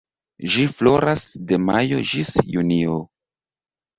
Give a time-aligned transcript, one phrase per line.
[0.53, 2.97] Ĝi floras de majo ĝis junio.